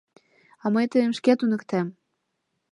[0.63, 1.87] —А мый тыйым шке туныктем!